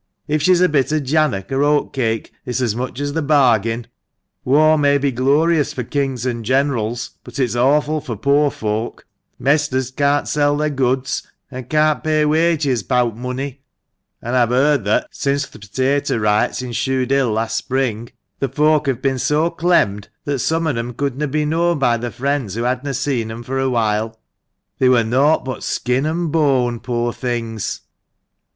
If 0.27 0.41
she's 0.41 0.61
a 0.61 0.67
bit 0.67 0.91
of 0.91 1.03
jannock, 1.03 1.51
or 1.51 1.61
oat 1.61 1.93
cake, 1.93 2.31
it's 2.43 2.59
as 2.59 2.75
much 2.75 2.99
as 2.99 3.13
the 3.13 3.21
bargain. 3.21 3.85
War 4.43 4.75
may 4.75 4.97
be 4.97 5.11
glorious 5.11 5.73
for 5.73 5.83
kings 5.83 6.25
and 6.25 6.43
generals, 6.43 7.11
but 7.23 7.37
it's 7.37 7.55
awful 7.55 8.01
for 8.01 8.17
poor 8.17 8.49
folk; 8.49 9.05
Mesters 9.37 9.91
can't 9.91 10.27
sell 10.27 10.57
their 10.57 10.71
goods, 10.71 11.27
and 11.51 11.69
can't 11.69 12.03
pay 12.03 12.25
wages 12.25 12.81
bout 12.81 13.15
money; 13.15 13.61
and 14.23 14.35
I've 14.35 14.49
heard 14.49 14.85
that, 14.85 15.05
since 15.11 15.47
th' 15.47 15.51
potato 15.61 16.17
riots 16.17 16.63
in 16.63 16.71
Shudehill 16.71 17.31
last 17.31 17.55
spring, 17.55 18.09
the 18.39 18.49
folk 18.49 18.87
have 18.87 19.03
been 19.03 19.19
so 19.19 19.51
clemmed 19.51 20.09
that 20.25 20.39
some 20.39 20.65
on 20.65 20.73
them 20.73 20.95
couldna 20.95 21.27
be 21.27 21.45
known 21.45 21.77
by 21.77 21.97
their 21.97 22.09
friends 22.09 22.55
who 22.55 22.63
hadna 22.63 22.95
seen 22.95 23.27
them 23.27 23.43
for 23.43 23.59
awhile; 23.59 24.19
they 24.79 24.89
were 24.89 25.03
naught 25.03 25.45
but 25.45 25.61
skin 25.63 26.07
and 26.07 26.31
bone, 26.31 26.79
poor 26.79 27.13
things!" 27.13 27.81